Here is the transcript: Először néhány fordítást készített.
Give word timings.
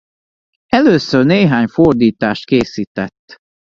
Először 0.67 1.25
néhány 1.25 1.67
fordítást 1.67 2.45
készített. 2.45 3.37